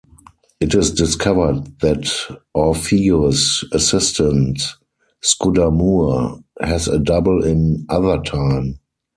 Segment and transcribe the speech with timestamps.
[0.59, 2.05] It is discovered that
[2.57, 4.59] Orfieu's assistant,
[5.23, 8.79] Scudamour, has a double in Othertime.